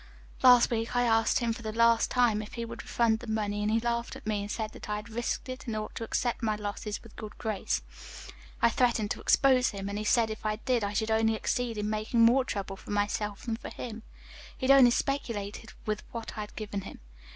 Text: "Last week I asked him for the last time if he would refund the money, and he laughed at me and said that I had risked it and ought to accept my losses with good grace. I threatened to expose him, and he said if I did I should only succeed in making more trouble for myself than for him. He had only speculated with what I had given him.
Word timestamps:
"Last 0.41 0.71
week 0.71 0.95
I 0.95 1.03
asked 1.03 1.41
him 1.41 1.53
for 1.53 1.61
the 1.61 1.71
last 1.71 2.09
time 2.09 2.41
if 2.41 2.53
he 2.53 2.65
would 2.65 2.81
refund 2.81 3.19
the 3.19 3.27
money, 3.27 3.61
and 3.61 3.69
he 3.69 3.79
laughed 3.79 4.15
at 4.15 4.25
me 4.25 4.41
and 4.41 4.49
said 4.49 4.71
that 4.71 4.89
I 4.89 4.95
had 4.95 5.09
risked 5.11 5.47
it 5.47 5.67
and 5.67 5.75
ought 5.75 5.93
to 5.93 6.03
accept 6.03 6.41
my 6.41 6.55
losses 6.55 7.03
with 7.03 7.15
good 7.15 7.37
grace. 7.37 7.83
I 8.63 8.69
threatened 8.71 9.11
to 9.11 9.21
expose 9.21 9.69
him, 9.69 9.89
and 9.89 9.99
he 9.99 10.03
said 10.03 10.31
if 10.31 10.43
I 10.43 10.55
did 10.55 10.83
I 10.83 10.93
should 10.93 11.11
only 11.11 11.35
succeed 11.35 11.77
in 11.77 11.87
making 11.87 12.21
more 12.21 12.43
trouble 12.43 12.77
for 12.77 12.89
myself 12.89 13.43
than 13.43 13.57
for 13.57 13.69
him. 13.69 14.01
He 14.57 14.65
had 14.65 14.75
only 14.75 14.89
speculated 14.89 15.73
with 15.85 16.01
what 16.11 16.35
I 16.35 16.41
had 16.41 16.55
given 16.55 16.81
him. 16.81 16.99